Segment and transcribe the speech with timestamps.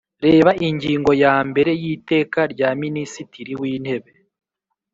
[0.25, 4.11] reba ingingo ya mbere y’ iteka rya minisitiri w’intebe